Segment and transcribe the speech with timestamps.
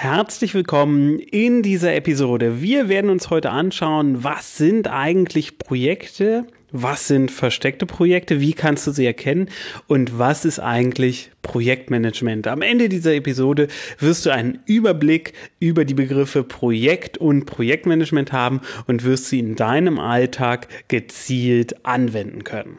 [0.00, 2.62] Herzlich willkommen in dieser Episode.
[2.62, 8.86] Wir werden uns heute anschauen, was sind eigentlich Projekte, was sind versteckte Projekte, wie kannst
[8.86, 9.50] du sie erkennen
[9.88, 12.46] und was ist eigentlich Projektmanagement.
[12.46, 13.66] Am Ende dieser Episode
[13.98, 19.56] wirst du einen Überblick über die Begriffe Projekt und Projektmanagement haben und wirst sie in
[19.56, 22.78] deinem Alltag gezielt anwenden können.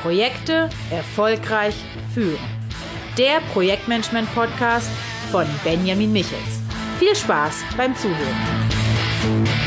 [0.00, 1.74] Projekte erfolgreich
[2.14, 2.63] führen
[3.18, 4.90] der Projektmanagement-Podcast
[5.30, 6.60] von Benjamin Michels.
[6.98, 9.63] Viel Spaß beim Zuhören.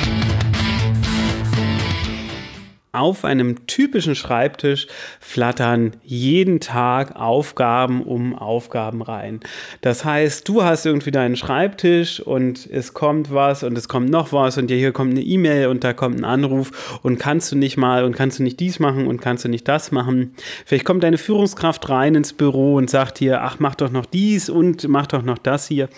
[2.92, 4.88] Auf einem typischen Schreibtisch
[5.20, 9.40] flattern jeden Tag Aufgaben um Aufgaben rein.
[9.82, 14.32] Das heißt, du hast irgendwie deinen Schreibtisch und es kommt was und es kommt noch
[14.32, 17.78] was und hier kommt eine E-Mail und da kommt ein Anruf und kannst du nicht
[17.78, 20.34] mal und kannst du nicht dies machen und kannst du nicht das machen.
[20.66, 24.50] Vielleicht kommt deine Führungskraft rein ins Büro und sagt dir, ach, mach doch noch dies
[24.50, 25.90] und mach doch noch das hier.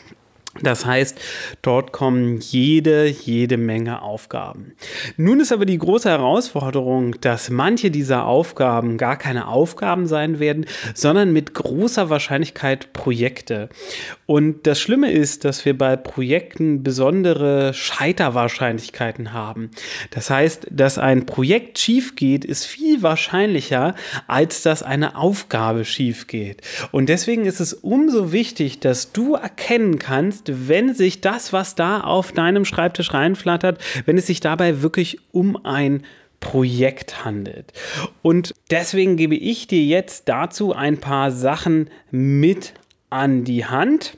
[0.62, 1.20] Das heißt,
[1.62, 4.74] dort kommen jede, jede Menge Aufgaben.
[5.18, 10.66] Nun ist aber die große Herausforderung, dass manche dieser Aufgaben gar keine Aufgaben sein werden,
[10.94, 13.70] sondern mit großer Wahrscheinlichkeit Projekte.
[14.26, 19.72] Und das Schlimme ist, dass wir bei Projekten besondere Scheiterwahrscheinlichkeiten haben.
[20.12, 23.96] Das heißt, dass ein Projekt schief geht, ist viel wahrscheinlicher,
[24.28, 26.62] als dass eine Aufgabe schief geht.
[26.92, 32.02] Und deswegen ist es umso wichtig, dass du erkennen kannst, wenn sich das, was da
[32.02, 36.04] auf deinem Schreibtisch reinflattert, wenn es sich dabei wirklich um ein
[36.40, 37.74] Projekt handelt.
[38.22, 42.74] Und deswegen gebe ich dir jetzt dazu ein paar Sachen mit
[43.10, 44.18] an die Hand.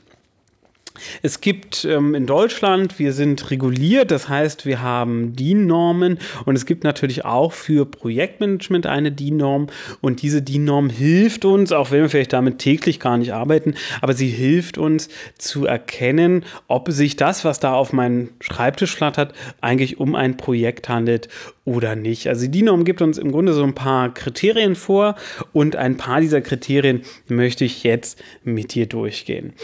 [1.22, 6.66] Es gibt ähm, in Deutschland, wir sind reguliert, das heißt, wir haben DIN-Normen und es
[6.66, 9.68] gibt natürlich auch für Projektmanagement eine DIN-Norm
[10.00, 14.12] und diese DIN-Norm hilft uns, auch wenn wir vielleicht damit täglich gar nicht arbeiten, aber
[14.12, 19.98] sie hilft uns zu erkennen, ob sich das, was da auf meinem Schreibtisch flattert, eigentlich
[19.98, 21.28] um ein Projekt handelt
[21.64, 22.28] oder nicht.
[22.28, 25.14] Also die DIN-Norm gibt uns im Grunde so ein paar Kriterien vor
[25.52, 29.54] und ein paar dieser Kriterien möchte ich jetzt mit dir durchgehen.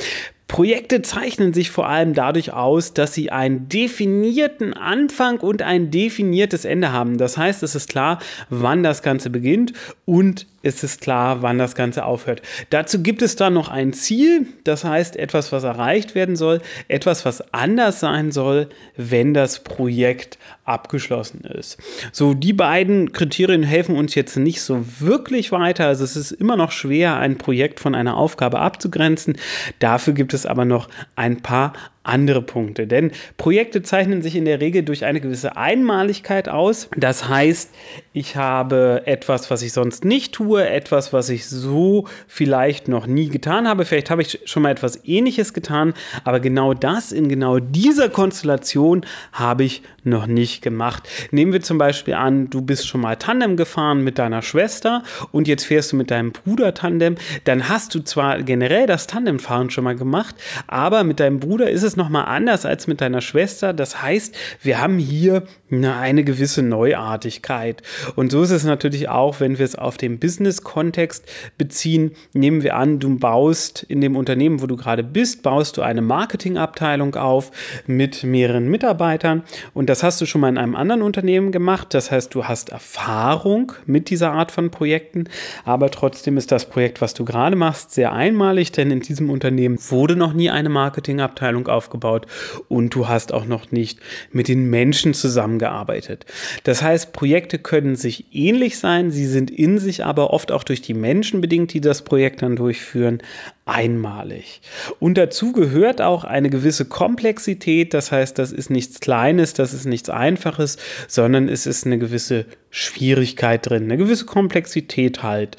[0.48, 6.64] Projekte zeichnen sich vor allem dadurch aus, dass sie einen definierten Anfang und ein definiertes
[6.64, 7.18] Ende haben.
[7.18, 9.74] Das heißt, es ist klar, wann das Ganze beginnt
[10.06, 12.42] und ist es klar, wann das Ganze aufhört.
[12.70, 17.24] Dazu gibt es dann noch ein Ziel, das heißt etwas, was erreicht werden soll, etwas,
[17.24, 21.78] was anders sein soll, wenn das Projekt abgeschlossen ist.
[22.12, 25.86] So, die beiden Kriterien helfen uns jetzt nicht so wirklich weiter.
[25.86, 29.36] Also es ist immer noch schwer, ein Projekt von einer Aufgabe abzugrenzen.
[29.78, 31.72] Dafür gibt es aber noch ein paar
[32.08, 32.86] andere Punkte.
[32.86, 36.88] Denn Projekte zeichnen sich in der Regel durch eine gewisse Einmaligkeit aus.
[36.96, 37.70] Das heißt,
[38.12, 43.28] ich habe etwas, was ich sonst nicht tue, etwas, was ich so vielleicht noch nie
[43.28, 43.84] getan habe.
[43.84, 49.04] Vielleicht habe ich schon mal etwas Ähnliches getan, aber genau das in genau dieser Konstellation
[49.32, 51.08] habe ich noch nicht gemacht.
[51.30, 55.02] Nehmen wir zum Beispiel an, du bist schon mal Tandem gefahren mit deiner Schwester
[55.32, 57.16] und jetzt fährst du mit deinem Bruder Tandem.
[57.44, 60.34] Dann hast du zwar generell das Tandemfahren schon mal gemacht,
[60.66, 63.72] aber mit deinem Bruder ist es nochmal anders als mit deiner Schwester.
[63.72, 67.82] Das heißt, wir haben hier eine gewisse Neuartigkeit.
[68.16, 71.24] Und so ist es natürlich auch, wenn wir es auf den Business-Kontext
[71.58, 72.12] beziehen.
[72.32, 76.00] Nehmen wir an, du baust in dem Unternehmen, wo du gerade bist, baust du eine
[76.00, 77.50] Marketingabteilung auf
[77.86, 79.42] mit mehreren Mitarbeitern.
[79.74, 81.94] Und das hast du schon mal in einem anderen Unternehmen gemacht.
[81.94, 85.24] Das heißt, du hast Erfahrung mit dieser Art von Projekten.
[85.64, 89.78] Aber trotzdem ist das Projekt, was du gerade machst, sehr einmalig, denn in diesem Unternehmen
[89.88, 92.26] wurde noch nie eine Marketingabteilung aufgebaut
[92.68, 94.00] und du hast auch noch nicht
[94.32, 96.26] mit den Menschen zusammengearbeitet.
[96.64, 100.82] Das heißt, Projekte können sich ähnlich sein, sie sind in sich aber oft auch durch
[100.82, 103.22] die Menschen bedingt, die das Projekt dann durchführen,
[103.68, 104.60] einmalig.
[104.98, 109.84] Und dazu gehört auch eine gewisse Komplexität, das heißt, das ist nichts Kleines, das ist
[109.84, 115.56] nichts Einfaches, sondern es ist eine gewisse Schwierigkeit drin, eine gewisse Komplexität halt.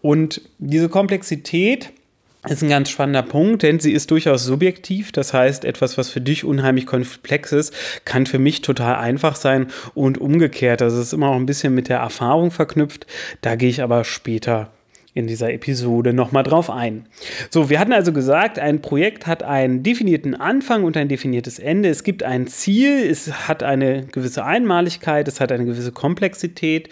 [0.00, 1.90] Und diese Komplexität
[2.48, 5.10] ist ein ganz spannender Punkt, denn sie ist durchaus subjektiv.
[5.10, 7.74] Das heißt, etwas, was für dich unheimlich komplex ist,
[8.04, 10.80] kann für mich total einfach sein und umgekehrt.
[10.80, 13.06] Also es ist immer auch ein bisschen mit der Erfahrung verknüpft.
[13.40, 14.70] Da gehe ich aber später
[15.14, 17.06] in dieser Episode nochmal drauf ein.
[17.50, 21.88] So, wir hatten also gesagt, ein Projekt hat einen definierten Anfang und ein definiertes Ende.
[21.88, 26.88] Es gibt ein Ziel, es hat eine gewisse Einmaligkeit, es hat eine gewisse Komplexität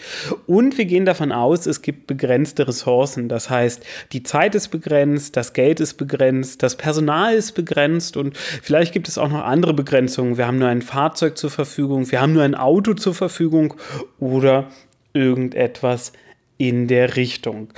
[0.46, 3.28] und wir gehen davon aus, es gibt begrenzte Ressourcen.
[3.28, 8.36] Das heißt, die Zeit ist begrenzt, das Geld ist begrenzt, das Personal ist begrenzt und
[8.36, 10.38] vielleicht gibt es auch noch andere Begrenzungen.
[10.38, 13.74] Wir haben nur ein Fahrzeug zur Verfügung, wir haben nur ein Auto zur Verfügung
[14.18, 14.68] oder
[15.12, 16.12] irgendetwas
[16.58, 17.68] in der Richtung.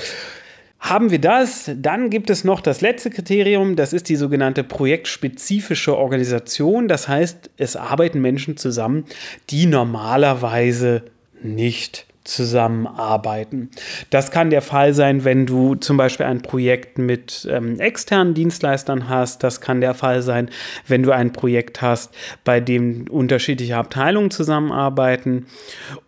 [0.80, 5.96] Haben wir das, dann gibt es noch das letzte Kriterium, das ist die sogenannte projektspezifische
[5.96, 6.86] Organisation.
[6.86, 9.04] Das heißt, es arbeiten Menschen zusammen,
[9.50, 11.02] die normalerweise
[11.42, 13.70] nicht zusammenarbeiten.
[14.10, 19.08] Das kann der Fall sein, wenn du zum Beispiel ein Projekt mit ähm, externen Dienstleistern
[19.08, 19.42] hast.
[19.42, 20.50] Das kann der Fall sein,
[20.86, 22.14] wenn du ein Projekt hast,
[22.44, 25.46] bei dem unterschiedliche Abteilungen zusammenarbeiten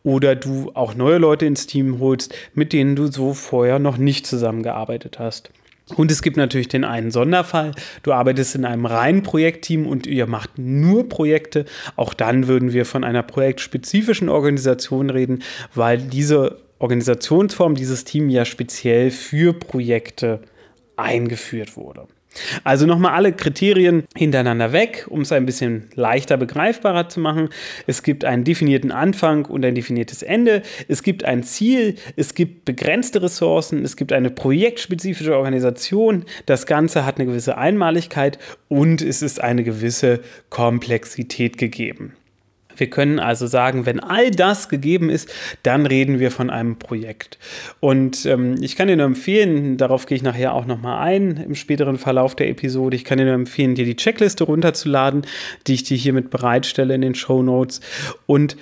[0.02, 4.26] oder du auch neue Leute ins Team holst, mit denen du so vorher noch nicht
[4.26, 5.50] zusammengearbeitet hast.
[5.96, 7.72] Und es gibt natürlich den einen Sonderfall.
[8.02, 11.64] Du arbeitest in einem reinen Projektteam und ihr macht nur Projekte.
[11.96, 15.42] Auch dann würden wir von einer projektspezifischen Organisation reden,
[15.74, 20.40] weil diese Organisationsform, dieses Team ja speziell für Projekte
[20.96, 22.06] eingeführt wurde.
[22.64, 27.48] Also nochmal alle Kriterien hintereinander weg, um es ein bisschen leichter begreifbarer zu machen.
[27.86, 30.62] Es gibt einen definierten Anfang und ein definiertes Ende.
[30.88, 36.24] Es gibt ein Ziel, es gibt begrenzte Ressourcen, es gibt eine projektspezifische Organisation.
[36.46, 38.38] Das Ganze hat eine gewisse Einmaligkeit
[38.68, 42.14] und es ist eine gewisse Komplexität gegeben.
[42.80, 45.30] Wir können also sagen, wenn all das gegeben ist,
[45.62, 47.38] dann reden wir von einem Projekt.
[47.78, 51.54] Und ähm, ich kann dir nur empfehlen, darauf gehe ich nachher auch nochmal ein im
[51.54, 55.26] späteren Verlauf der Episode, ich kann dir nur empfehlen, dir die Checkliste runterzuladen,
[55.66, 57.80] die ich dir hiermit bereitstelle in den Show Notes.
[58.26, 58.56] Und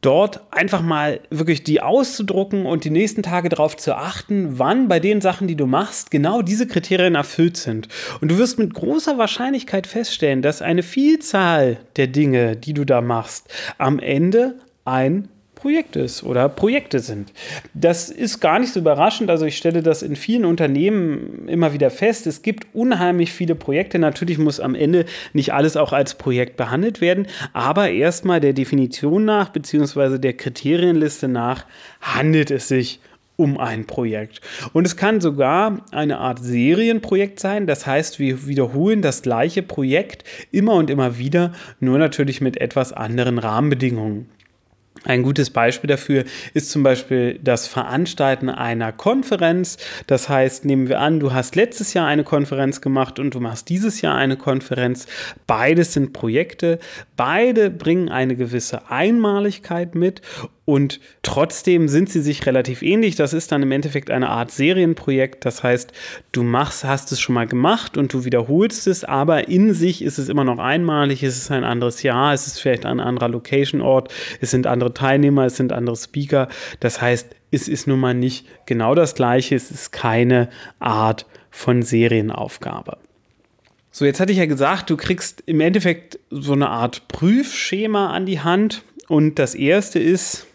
[0.00, 5.00] dort einfach mal wirklich die auszudrucken und die nächsten Tage darauf zu achten, wann bei
[5.00, 7.88] den Sachen, die du machst, genau diese Kriterien erfüllt sind.
[8.20, 13.00] Und du wirst mit großer Wahrscheinlichkeit feststellen, dass eine Vielzahl der Dinge, die du da
[13.00, 15.28] machst, am Ende ein
[15.66, 17.32] Projekt ist oder Projekte sind.
[17.74, 19.30] Das ist gar nicht so überraschend.
[19.30, 22.28] Also ich stelle das in vielen Unternehmen immer wieder fest.
[22.28, 23.98] Es gibt unheimlich viele Projekte.
[23.98, 29.24] Natürlich muss am Ende nicht alles auch als Projekt behandelt werden, aber erstmal der Definition
[29.24, 31.66] nach beziehungsweise der Kriterienliste nach
[32.00, 33.00] handelt es sich
[33.34, 34.40] um ein Projekt.
[34.72, 37.66] Und es kann sogar eine Art Serienprojekt sein.
[37.66, 40.22] Das heißt, wir wiederholen das gleiche Projekt
[40.52, 44.28] immer und immer wieder, nur natürlich mit etwas anderen Rahmenbedingungen.
[45.04, 49.76] Ein gutes Beispiel dafür ist zum Beispiel das Veranstalten einer Konferenz.
[50.06, 53.68] Das heißt, nehmen wir an, du hast letztes Jahr eine Konferenz gemacht und du machst
[53.68, 55.06] dieses Jahr eine Konferenz.
[55.46, 56.78] Beides sind Projekte.
[57.16, 60.22] Beide bringen eine gewisse Einmaligkeit mit
[60.66, 63.14] und trotzdem sind sie sich relativ ähnlich.
[63.14, 65.44] Das ist dann im Endeffekt eine Art Serienprojekt.
[65.44, 65.92] Das heißt,
[66.32, 70.18] du machst, hast es schon mal gemacht und du wiederholst es, aber in sich ist
[70.18, 71.22] es immer noch einmalig.
[71.22, 75.46] Es ist ein anderes Jahr, es ist vielleicht ein anderer Location-Ort, es sind andere Teilnehmer,
[75.46, 76.48] es sind andere Speaker.
[76.80, 79.54] Das heißt, es ist nun mal nicht genau das Gleiche.
[79.54, 80.48] Es ist keine
[80.78, 82.98] Art von Serienaufgabe.
[83.90, 88.26] So, jetzt hatte ich ja gesagt, du kriegst im Endeffekt so eine Art Prüfschema an
[88.26, 88.82] die Hand.
[89.08, 90.46] Und das erste ist,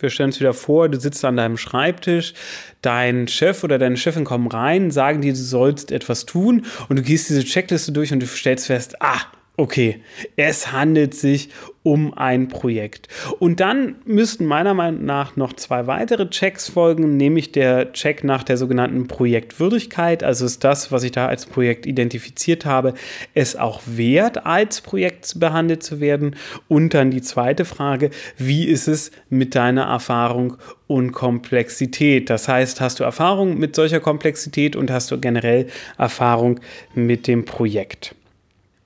[0.00, 2.34] wir stellen uns wieder vor, du sitzt an deinem Schreibtisch,
[2.82, 7.02] dein Chef oder deine Chefin kommen rein, sagen dir, du sollst etwas tun und du
[7.02, 9.20] gehst diese Checkliste durch und du stellst fest, ah,
[9.58, 10.00] okay,
[10.36, 11.50] es handelt sich
[11.82, 13.08] um ein Projekt.
[13.40, 18.44] Und dann müssten meiner Meinung nach noch zwei weitere Checks folgen, nämlich der Check nach
[18.44, 20.22] der sogenannten Projektwürdigkeit.
[20.22, 22.94] Also ist das, was ich da als Projekt identifiziert habe,
[23.34, 26.36] es auch wert, als Projekt behandelt zu werden.
[26.68, 30.56] Und dann die zweite Frage, wie ist es mit deiner Erfahrung
[30.86, 32.30] und Komplexität?
[32.30, 35.66] Das heißt, hast du Erfahrung mit solcher Komplexität und hast du generell
[35.96, 36.60] Erfahrung
[36.94, 38.14] mit dem Projekt?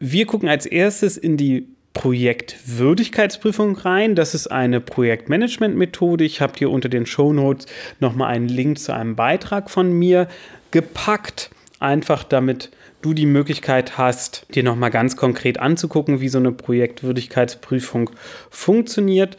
[0.05, 4.17] Wir gucken als erstes in die Projektwürdigkeitsprüfung rein.
[4.17, 6.25] Das ist eine Projektmanagement-Methode.
[6.25, 7.67] Ich habe dir unter den Show Notes
[8.01, 10.27] nochmal einen Link zu einem Beitrag von mir
[10.73, 11.51] gepackt.
[11.79, 18.11] Einfach damit du die Möglichkeit hast, dir nochmal ganz konkret anzugucken, wie so eine Projektwürdigkeitsprüfung
[18.51, 19.37] funktioniert.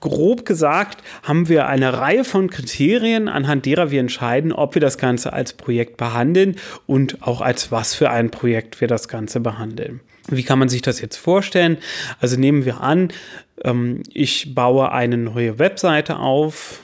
[0.00, 4.98] Grob gesagt haben wir eine Reihe von Kriterien, anhand derer wir entscheiden, ob wir das
[4.98, 6.56] Ganze als Projekt behandeln
[6.86, 10.00] und auch als was für ein Projekt wir das Ganze behandeln.
[10.28, 11.78] Wie kann man sich das jetzt vorstellen?
[12.20, 13.08] Also nehmen wir an,
[13.64, 16.80] ähm, ich baue eine neue Webseite auf,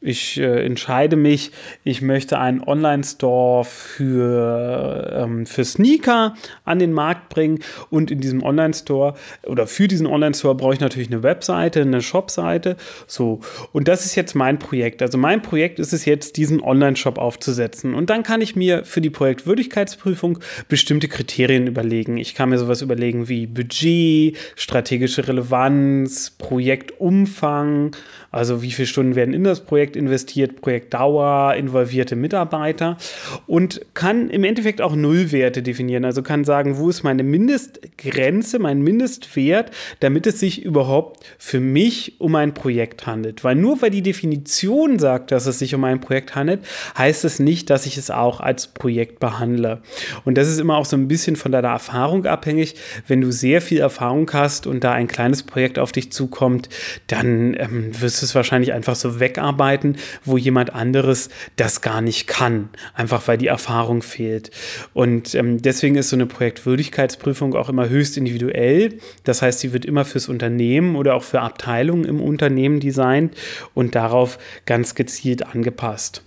[0.00, 1.50] ich äh, entscheide mich,
[1.82, 7.58] ich möchte einen Online-Store für, ähm, für Sneaker an den Markt bringen
[7.90, 9.14] und in diesem Online-Store
[9.46, 12.76] oder für diesen Online-Store brauche ich natürlich eine Webseite, eine Shop-Seite.
[13.08, 13.40] So,
[13.72, 15.02] und das ist jetzt mein Projekt.
[15.02, 17.94] Also mein Projekt ist es jetzt, diesen Online-Shop aufzusetzen.
[17.94, 20.38] Und dann kann ich mir für die Projektwürdigkeitsprüfung
[20.68, 22.18] bestimmte Kriterien überlegen.
[22.18, 27.96] Ich kann mir sowas überlegen wie Budget, strategische Relevanz, Projektumfang,
[28.30, 32.98] also wie viele Stunden werden in das Projekt Projekt investiert, Projektdauer, involvierte Mitarbeiter
[33.46, 36.04] und kann im Endeffekt auch Nullwerte definieren.
[36.04, 42.20] Also kann sagen, wo ist meine Mindestgrenze, mein Mindestwert, damit es sich überhaupt für mich
[42.20, 43.44] um ein Projekt handelt.
[43.44, 46.60] Weil nur weil die Definition sagt, dass es sich um ein Projekt handelt,
[46.96, 49.80] heißt es nicht, dass ich es auch als Projekt behandle.
[50.24, 52.74] Und das ist immer auch so ein bisschen von deiner Erfahrung abhängig.
[53.06, 56.68] Wenn du sehr viel Erfahrung hast und da ein kleines Projekt auf dich zukommt,
[57.06, 59.77] dann ähm, wirst du es wahrscheinlich einfach so wegarbeiten,
[60.24, 64.50] wo jemand anderes das gar nicht kann, einfach weil die Erfahrung fehlt.
[64.94, 68.98] Und ähm, deswegen ist so eine Projektwürdigkeitsprüfung auch immer höchst individuell.
[69.24, 73.34] Das heißt, sie wird immer fürs Unternehmen oder auch für Abteilungen im Unternehmen designt
[73.74, 76.22] und darauf ganz gezielt angepasst.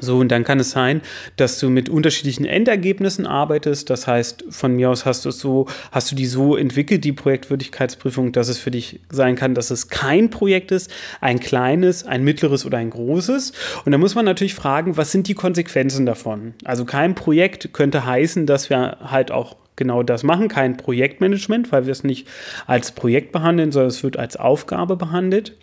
[0.00, 1.02] So, und dann kann es sein,
[1.36, 3.90] dass du mit unterschiedlichen Endergebnissen arbeitest.
[3.90, 7.12] Das heißt, von mir aus hast du es so, hast du die so entwickelt, die
[7.12, 10.90] Projektwürdigkeitsprüfung, dass es für dich sein kann, dass es kein Projekt ist,
[11.20, 13.52] ein kleines, ein mittleres oder ein großes.
[13.84, 16.54] Und da muss man natürlich fragen, was sind die Konsequenzen davon?
[16.64, 21.86] Also kein Projekt könnte heißen, dass wir halt auch genau das machen, kein Projektmanagement, weil
[21.86, 22.28] wir es nicht
[22.66, 25.56] als Projekt behandeln, sondern es wird als Aufgabe behandelt.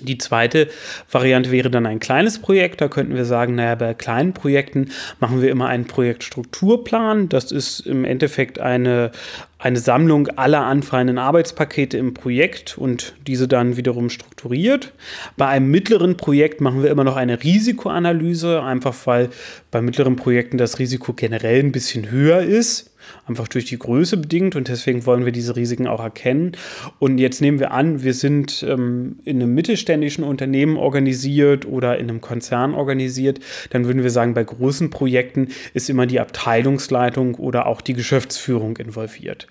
[0.00, 0.68] Die zweite
[1.10, 2.82] Variante wäre dann ein kleines Projekt.
[2.82, 7.30] Da könnten wir sagen, naja, bei kleinen Projekten machen wir immer einen Projektstrukturplan.
[7.30, 9.10] Das ist im Endeffekt eine,
[9.58, 14.92] eine Sammlung aller anfallenden Arbeitspakete im Projekt und diese dann wiederum strukturiert.
[15.38, 19.30] Bei einem mittleren Projekt machen wir immer noch eine Risikoanalyse, einfach weil
[19.70, 22.95] bei mittleren Projekten das Risiko generell ein bisschen höher ist
[23.26, 26.52] einfach durch die Größe bedingt und deswegen wollen wir diese Risiken auch erkennen.
[26.98, 32.08] Und jetzt nehmen wir an, wir sind ähm, in einem mittelständischen Unternehmen organisiert oder in
[32.08, 37.66] einem Konzern organisiert, dann würden wir sagen, bei großen Projekten ist immer die Abteilungsleitung oder
[37.66, 39.46] auch die Geschäftsführung involviert.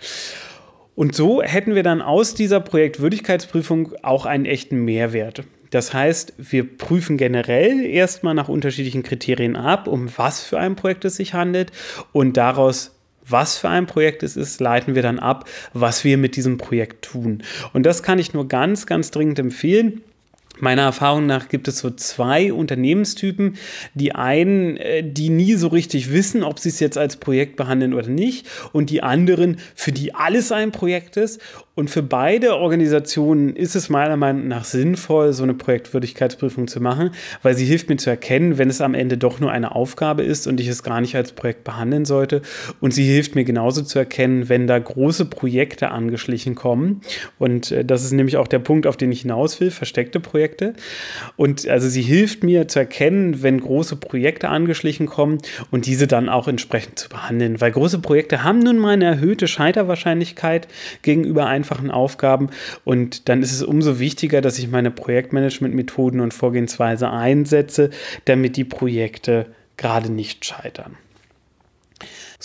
[0.95, 5.43] Und so hätten wir dann aus dieser Projektwürdigkeitsprüfung auch einen echten Mehrwert.
[5.71, 11.03] Das heißt, wir prüfen generell erstmal nach unterschiedlichen Kriterien ab, um was für ein Projekt
[11.03, 11.74] es sich handelt
[12.13, 12.94] und daraus
[13.27, 17.05] was für ein Projekt es ist, leiten wir dann ab, was wir mit diesem Projekt
[17.05, 17.44] tun.
[17.74, 20.01] Und das kann ich nur ganz, ganz dringend empfehlen.
[20.60, 23.58] Meiner Erfahrung nach gibt es so zwei Unternehmenstypen.
[23.94, 27.94] Die einen, äh, die nie so richtig wissen, ob sie es jetzt als Projekt behandeln
[27.94, 28.48] oder nicht.
[28.72, 31.41] Und die anderen, für die alles ein Projekt ist.
[31.75, 37.12] Und für beide Organisationen ist es meiner Meinung nach sinnvoll, so eine Projektwürdigkeitsprüfung zu machen,
[37.44, 40.48] weil sie hilft mir zu erkennen, wenn es am Ende doch nur eine Aufgabe ist
[40.48, 42.41] und ich es gar nicht als Projekt behandeln sollte.
[42.79, 47.01] Und sie hilft mir genauso zu erkennen, wenn da große Projekte angeschlichen kommen.
[47.39, 50.75] Und äh, das ist nämlich auch der Punkt, auf den ich hinaus will, versteckte Projekte.
[51.36, 55.39] Und also sie hilft mir zu erkennen, wenn große Projekte angeschlichen kommen
[55.72, 57.60] und diese dann auch entsprechend zu behandeln.
[57.60, 60.70] Weil große Projekte haben nun mal eine erhöhte Scheiterwahrscheinlichkeit
[61.01, 62.50] gegenüber einem einfachen Aufgaben.
[62.84, 67.89] Und dann ist es umso wichtiger, dass ich meine Projektmanagement-Methoden und Vorgehensweise einsetze,
[68.25, 70.98] damit die Projekte gerade nicht scheitern.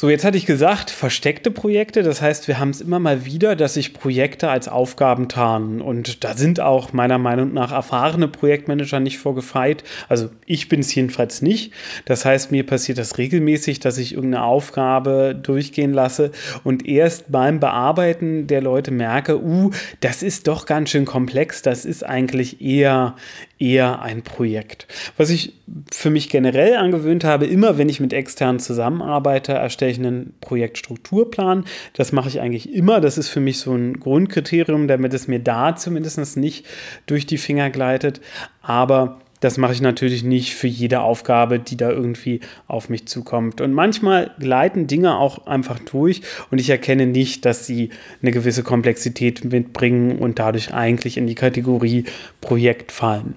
[0.00, 2.02] So, jetzt hatte ich gesagt, versteckte Projekte.
[2.02, 5.82] Das heißt, wir haben es immer mal wieder, dass sich Projekte als Aufgaben tarnen.
[5.82, 9.84] Und da sind auch meiner Meinung nach erfahrene Projektmanager nicht vorgefeit.
[10.08, 11.74] Also ich bin es jedenfalls nicht.
[12.06, 16.30] Das heißt, mir passiert das regelmäßig, dass ich irgendeine Aufgabe durchgehen lasse
[16.64, 21.60] und erst beim Bearbeiten der Leute merke, uh, das ist doch ganz schön komplex.
[21.60, 23.16] Das ist eigentlich eher,
[23.58, 24.86] eher ein Projekt.
[25.18, 25.52] Was ich
[25.92, 31.64] für mich generell angewöhnt habe, immer wenn ich mit externen zusammenarbeite, erstelle einen Projektstrukturplan.
[31.94, 33.00] Das mache ich eigentlich immer.
[33.00, 36.66] Das ist für mich so ein Grundkriterium, damit es mir da zumindest nicht
[37.06, 38.20] durch die Finger gleitet.
[38.62, 43.60] Aber das mache ich natürlich nicht für jede Aufgabe, die da irgendwie auf mich zukommt.
[43.60, 46.20] Und manchmal gleiten Dinge auch einfach durch
[46.50, 47.88] und ich erkenne nicht, dass sie
[48.20, 52.04] eine gewisse Komplexität mitbringen und dadurch eigentlich in die Kategorie
[52.40, 53.34] Projekt fallen.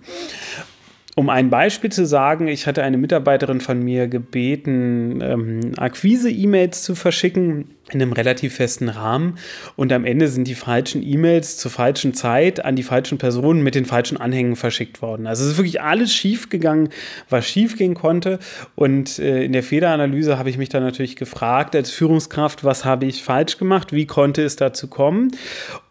[1.15, 6.95] Um ein Beispiel zu sagen, ich hatte eine Mitarbeiterin von mir gebeten, ähm, Akquise-E-Mails zu
[6.95, 9.37] verschicken in einem relativ festen Rahmen.
[9.75, 13.75] Und am Ende sind die falschen E-Mails zur falschen Zeit an die falschen Personen mit
[13.75, 15.27] den falschen Anhängen verschickt worden.
[15.27, 16.89] Also es ist wirklich alles schief gegangen,
[17.29, 18.39] was schief gehen konnte.
[18.75, 23.05] Und äh, in der Fehleranalyse habe ich mich dann natürlich gefragt als Führungskraft, was habe
[23.05, 25.31] ich falsch gemacht, wie konnte es dazu kommen?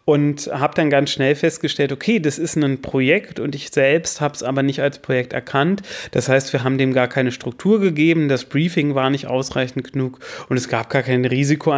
[0.05, 4.35] Und habe dann ganz schnell festgestellt, okay, das ist ein Projekt und ich selbst habe
[4.35, 5.81] es aber nicht als Projekt erkannt.
[6.11, 10.19] Das heißt, wir haben dem gar keine Struktur gegeben, das Briefing war nicht ausreichend genug
[10.49, 11.31] und es gab gar keine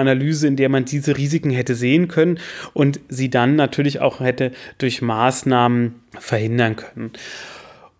[0.05, 2.39] Risikoanalyse, in der man diese Risiken hätte sehen können
[2.73, 7.11] und sie dann natürlich auch hätte durch Maßnahmen verhindern können.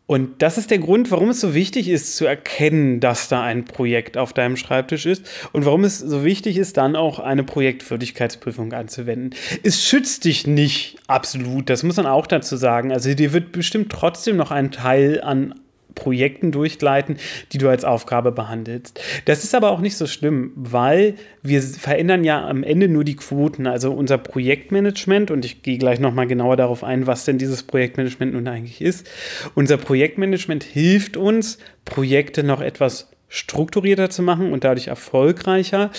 [0.08, 3.66] Und das ist der Grund, warum es so wichtig ist zu erkennen, dass da ein
[3.66, 8.72] Projekt auf deinem Schreibtisch ist und warum es so wichtig ist, dann auch eine Projektwürdigkeitsprüfung
[8.74, 9.32] anzuwenden.
[9.64, 12.92] Es schützt dich nicht absolut, das muss man auch dazu sagen.
[12.92, 15.56] Also dir wird bestimmt trotzdem noch ein Teil an
[15.96, 17.18] Projekten durchgleiten,
[17.52, 19.00] die du als Aufgabe behandelst.
[19.26, 23.16] Das ist aber auch nicht so schlimm, weil wir verändern ja am Ende nur die
[23.16, 27.64] Quoten, also unser Projektmanagement und ich gehe gleich nochmal genauer darauf ein, was denn dieses
[27.64, 29.10] Projektmanagement nun eigentlich ist.
[29.56, 35.92] Unser Projektmanagement hilft uns, Projekte noch etwas strukturierter zu machen und dadurch erfolgreicher.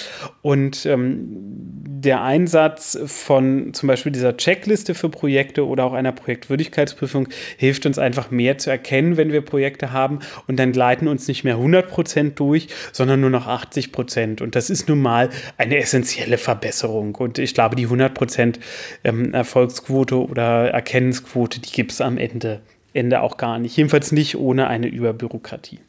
[0.43, 7.29] Und ähm, der Einsatz von zum Beispiel dieser Checkliste für Projekte oder auch einer Projektwürdigkeitsprüfung
[7.57, 11.43] hilft uns einfach mehr zu erkennen, wenn wir Projekte haben und dann gleiten uns nicht
[11.43, 14.41] mehr 100 Prozent durch, sondern nur noch 80 Prozent.
[14.41, 17.15] Und das ist nun mal eine essentielle Verbesserung.
[17.17, 18.61] Und ich glaube, die 100 Prozent
[19.03, 22.61] ähm, Erfolgsquote oder Erkennensquote, die gibt es am Ende,
[22.93, 23.77] Ende auch gar nicht.
[23.77, 25.81] Jedenfalls nicht ohne eine Überbürokratie.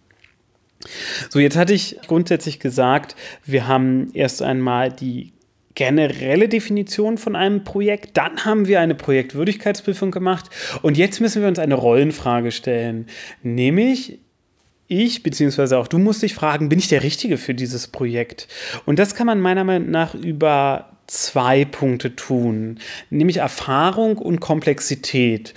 [1.29, 3.15] So, jetzt hatte ich grundsätzlich gesagt,
[3.46, 5.34] wir haben erst einmal die
[5.75, 10.50] generelle Definition von einem Projekt, dann haben wir eine Projektwürdigkeitsprüfung gemacht
[10.81, 13.05] und jetzt müssen wir uns eine Rollenfrage stellen,
[13.43, 14.19] nämlich
[14.88, 18.48] ich, beziehungsweise auch du musst dich fragen, bin ich der Richtige für dieses Projekt?
[18.86, 25.53] Und das kann man meiner Meinung nach über zwei Punkte tun, nämlich Erfahrung und Komplexität.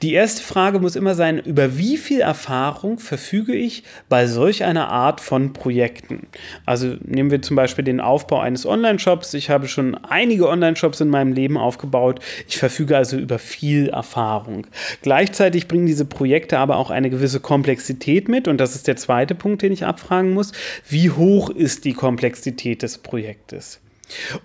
[0.00, 4.88] Die erste Frage muss immer sein, über wie viel Erfahrung verfüge ich bei solch einer
[4.88, 6.28] Art von Projekten?
[6.66, 9.34] Also nehmen wir zum Beispiel den Aufbau eines Online-Shops.
[9.34, 12.20] Ich habe schon einige Online-Shops in meinem Leben aufgebaut.
[12.46, 14.68] Ich verfüge also über viel Erfahrung.
[15.02, 19.34] Gleichzeitig bringen diese Projekte aber auch eine gewisse Komplexität mit und das ist der zweite
[19.34, 20.52] Punkt, den ich abfragen muss.
[20.88, 23.80] Wie hoch ist die Komplexität des Projektes?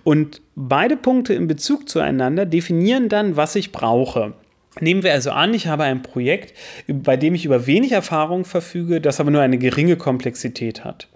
[0.04, 4.34] Und beide Punkte in Bezug zueinander definieren dann, was ich brauche.
[4.80, 6.54] Nehmen wir also an, ich habe ein Projekt,
[6.86, 11.08] bei dem ich über wenig Erfahrung verfüge, das aber nur eine geringe Komplexität hat.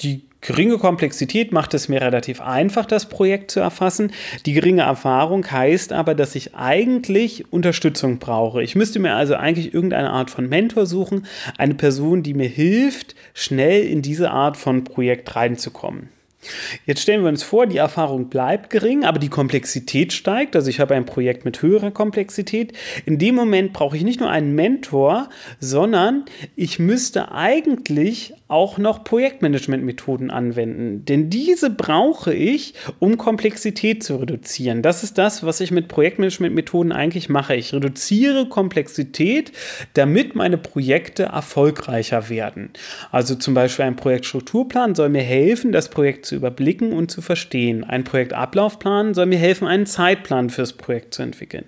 [0.00, 4.12] Die geringe Komplexität macht es mir relativ einfach, das Projekt zu erfassen.
[4.46, 8.62] Die geringe Erfahrung heißt aber, dass ich eigentlich Unterstützung brauche.
[8.62, 11.26] Ich müsste mir also eigentlich irgendeine Art von Mentor suchen,
[11.58, 16.08] eine Person, die mir hilft, schnell in diese Art von Projekt reinzukommen.
[16.86, 20.56] Jetzt stellen wir uns vor, die Erfahrung bleibt gering, aber die Komplexität steigt.
[20.56, 22.72] Also ich habe ein Projekt mit höherer Komplexität.
[23.04, 25.28] In dem Moment brauche ich nicht nur einen Mentor,
[25.58, 26.24] sondern
[26.56, 31.04] ich müsste eigentlich auch noch Projektmanagement-Methoden anwenden.
[31.04, 34.82] Denn diese brauche ich, um Komplexität zu reduzieren.
[34.82, 37.54] Das ist das, was ich mit Projektmanagement-Methoden eigentlich mache.
[37.54, 39.52] Ich reduziere Komplexität,
[39.94, 42.70] damit meine Projekte erfolgreicher werden.
[43.12, 47.84] Also zum Beispiel ein Projektstrukturplan soll mir helfen, das Projekt zu überblicken und zu verstehen.
[47.84, 51.64] Ein Projektablaufplan soll mir helfen, einen Zeitplan fürs Projekt zu entwickeln.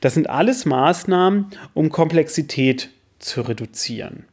[0.00, 4.24] Das sind alles Maßnahmen, um Komplexität zu reduzieren.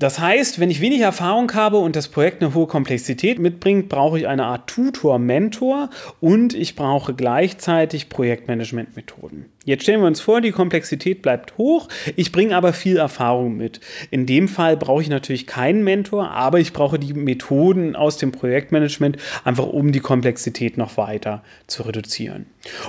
[0.00, 4.18] Das heißt, wenn ich wenig Erfahrung habe und das Projekt eine hohe Komplexität mitbringt, brauche
[4.18, 9.44] ich eine Art Tutor, Mentor und ich brauche gleichzeitig Projektmanagement-Methoden.
[9.66, 13.80] Jetzt stellen wir uns vor, die Komplexität bleibt hoch, ich bringe aber viel Erfahrung mit.
[14.10, 18.32] In dem Fall brauche ich natürlich keinen Mentor, aber ich brauche die Methoden aus dem
[18.32, 22.46] Projektmanagement, einfach um die Komplexität noch weiter zu reduzieren.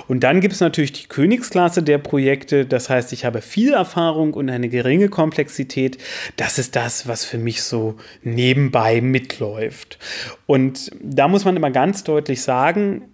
[0.08, 4.32] Und dann gibt es natürlich die Königsklasse der Projekte, das heißt, ich habe viel Erfahrung
[4.32, 5.98] und eine geringe Komplexität.
[6.36, 9.98] Das ist das, was für mich so nebenbei mitläuft.
[10.46, 13.08] Und da muss man immer ganz deutlich sagen,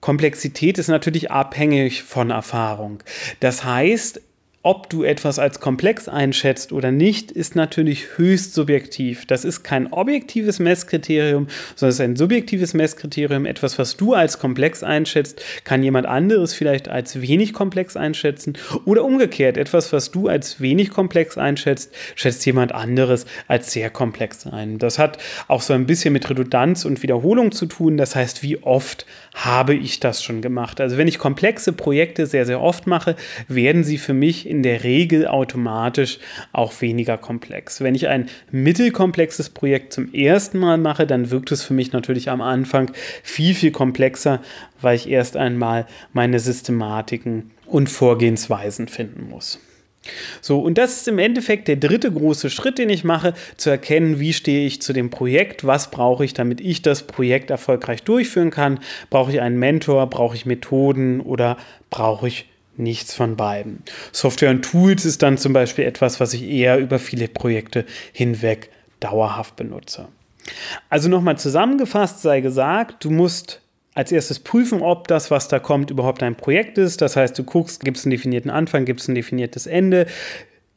[0.00, 3.02] Komplexität ist natürlich abhängig von Erfahrung.
[3.40, 4.20] Das heißt,
[4.68, 9.24] ob du etwas als komplex einschätzt oder nicht, ist natürlich höchst subjektiv.
[9.24, 13.46] Das ist kein objektives Messkriterium, sondern es ist ein subjektives Messkriterium.
[13.46, 18.58] Etwas, was du als komplex einschätzt, kann jemand anderes vielleicht als wenig komplex einschätzen.
[18.84, 24.46] Oder umgekehrt, etwas, was du als wenig komplex einschätzt, schätzt jemand anderes als sehr komplex
[24.46, 24.76] ein.
[24.76, 27.96] Das hat auch so ein bisschen mit Redundanz und Wiederholung zu tun.
[27.96, 30.78] Das heißt, wie oft habe ich das schon gemacht?
[30.78, 34.84] Also wenn ich komplexe Projekte sehr, sehr oft mache, werden sie für mich in der
[34.84, 36.18] Regel automatisch
[36.52, 37.80] auch weniger komplex.
[37.80, 42.30] Wenn ich ein mittelkomplexes Projekt zum ersten Mal mache, dann wirkt es für mich natürlich
[42.30, 42.90] am Anfang
[43.22, 44.40] viel, viel komplexer,
[44.80, 49.60] weil ich erst einmal meine Systematiken und Vorgehensweisen finden muss.
[50.40, 54.20] So, und das ist im Endeffekt der dritte große Schritt, den ich mache, zu erkennen,
[54.20, 58.50] wie stehe ich zu dem Projekt, was brauche ich, damit ich das Projekt erfolgreich durchführen
[58.50, 58.80] kann.
[59.10, 61.56] Brauche ich einen Mentor, brauche ich Methoden oder
[61.90, 62.46] brauche ich
[62.78, 63.82] nichts von beiden.
[64.12, 68.70] Software und Tools ist dann zum Beispiel etwas, was ich eher über viele Projekte hinweg
[69.00, 70.08] dauerhaft benutze.
[70.88, 73.60] Also nochmal zusammengefasst sei gesagt, du musst
[73.94, 77.02] als erstes prüfen, ob das, was da kommt, überhaupt ein Projekt ist.
[77.02, 80.06] Das heißt, du guckst, gibt es einen definierten Anfang, gibt es ein definiertes Ende,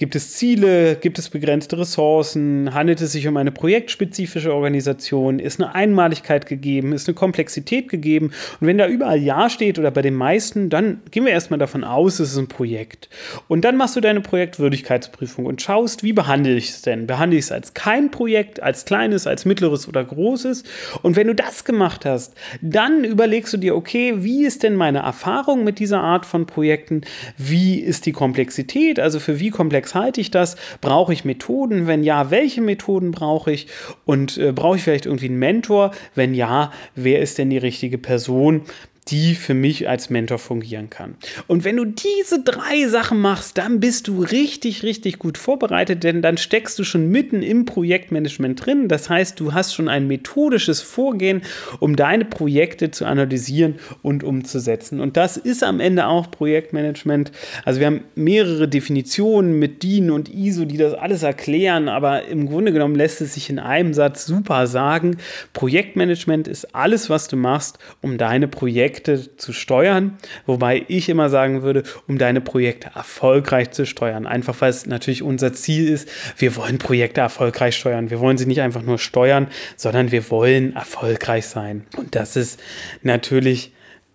[0.01, 0.95] Gibt es Ziele?
[0.95, 2.73] Gibt es begrenzte Ressourcen?
[2.73, 5.37] Handelt es sich um eine projektspezifische Organisation?
[5.37, 6.91] Ist eine Einmaligkeit gegeben?
[6.91, 8.31] Ist eine Komplexität gegeben?
[8.59, 11.83] Und wenn da überall Ja steht oder bei den meisten, dann gehen wir erstmal davon
[11.83, 13.09] aus, es ist ein Projekt.
[13.47, 17.05] Und dann machst du deine Projektwürdigkeitsprüfung und schaust, wie behandle ich es denn?
[17.05, 20.63] Behandle ich es als kein Projekt, als kleines, als mittleres oder großes?
[21.03, 22.33] Und wenn du das gemacht hast,
[22.63, 27.01] dann überlegst du dir, okay, wie ist denn meine Erfahrung mit dieser Art von Projekten?
[27.37, 28.99] Wie ist die Komplexität?
[28.99, 30.55] Also für wie komplex halte ich das?
[30.81, 31.87] Brauche ich Methoden?
[31.87, 33.67] Wenn ja, welche Methoden brauche ich?
[34.05, 35.91] Und äh, brauche ich vielleicht irgendwie einen Mentor?
[36.15, 38.63] Wenn ja, wer ist denn die richtige Person?
[39.07, 41.15] Die für mich als Mentor fungieren kann.
[41.47, 46.21] Und wenn du diese drei Sachen machst, dann bist du richtig, richtig gut vorbereitet, denn
[46.21, 48.87] dann steckst du schon mitten im Projektmanagement drin.
[48.87, 51.41] Das heißt, du hast schon ein methodisches Vorgehen,
[51.79, 54.99] um deine Projekte zu analysieren und umzusetzen.
[54.99, 57.31] Und das ist am Ende auch Projektmanagement.
[57.65, 62.47] Also wir haben mehrere Definitionen mit DIN und ISO, die das alles erklären, aber im
[62.47, 65.17] Grunde genommen lässt es sich in einem Satz super sagen.
[65.53, 71.29] Projektmanagement ist alles, was du machst, um deine Projekte Projekte zu steuern, wobei ich immer
[71.29, 74.27] sagen würde, um deine Projekte erfolgreich zu steuern.
[74.27, 78.09] Einfach weil es natürlich unser Ziel ist, wir wollen Projekte erfolgreich steuern.
[78.09, 81.85] Wir wollen sie nicht einfach nur steuern, sondern wir wollen erfolgreich sein.
[81.95, 82.59] Und das ist
[83.01, 83.71] natürlich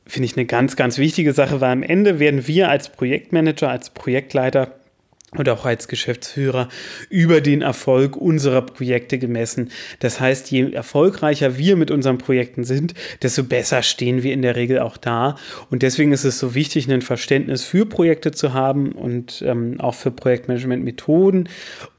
[0.09, 3.91] finde ich eine ganz, ganz wichtige Sache, weil am Ende werden wir als Projektmanager, als
[3.91, 4.76] Projektleiter
[5.39, 6.69] und auch als Geschäftsführer
[7.09, 9.71] über den Erfolg unserer Projekte gemessen.
[10.01, 14.57] Das heißt, je erfolgreicher wir mit unseren Projekten sind, desto besser stehen wir in der
[14.57, 15.37] Regel auch da.
[15.71, 19.95] Und deswegen ist es so wichtig, ein Verständnis für Projekte zu haben und ähm, auch
[19.95, 21.49] für Projektmanagement-Methoden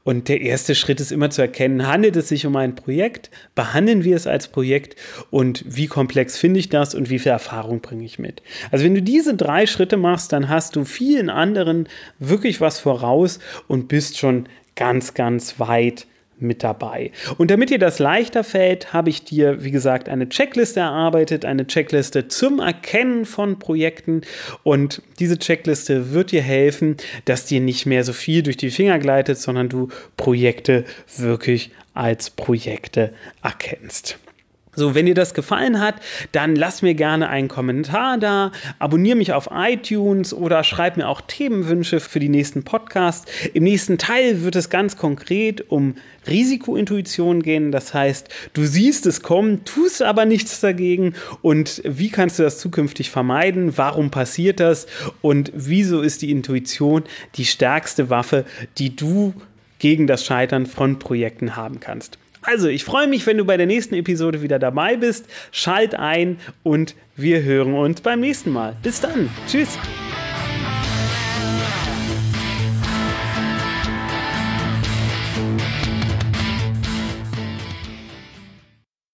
[0.08, 4.04] und der erste Schritt ist immer zu erkennen, handelt es sich um ein Projekt, behandeln
[4.04, 4.96] wir es als Projekt?
[5.28, 6.94] Und wie komplex finde ich das?
[6.94, 8.40] Und wie viel Erfahrung bringe ich mit.
[8.70, 13.38] Also wenn du diese drei Schritte machst, dann hast du vielen anderen wirklich was voraus
[13.66, 16.06] und bist schon ganz, ganz weit
[16.40, 17.10] mit dabei.
[17.36, 21.66] Und damit dir das leichter fällt, habe ich dir, wie gesagt, eine Checkliste erarbeitet, eine
[21.66, 24.22] Checkliste zum Erkennen von Projekten.
[24.62, 28.98] Und diese Checkliste wird dir helfen, dass dir nicht mehr so viel durch die Finger
[28.98, 30.84] gleitet, sondern du Projekte
[31.16, 34.18] wirklich als Projekte erkennst.
[34.78, 35.96] So, wenn dir das gefallen hat,
[36.30, 41.20] dann lass mir gerne einen Kommentar da, abonniere mich auf iTunes oder schreib mir auch
[41.20, 43.26] Themenwünsche für die nächsten Podcasts.
[43.54, 45.96] Im nächsten Teil wird es ganz konkret um
[46.28, 47.72] Risikointuition gehen.
[47.72, 51.14] Das heißt, du siehst es kommen, tust aber nichts dagegen.
[51.42, 53.76] Und wie kannst du das zukünftig vermeiden?
[53.76, 54.86] Warum passiert das?
[55.22, 57.02] Und wieso ist die Intuition
[57.34, 58.44] die stärkste Waffe,
[58.78, 59.34] die du
[59.80, 62.18] gegen das Scheitern von Projekten haben kannst?
[62.48, 65.26] Also, ich freue mich, wenn du bei der nächsten Episode wieder dabei bist.
[65.52, 68.74] Schalt ein und wir hören uns beim nächsten Mal.
[68.82, 69.28] Bis dann.
[69.46, 69.76] Tschüss.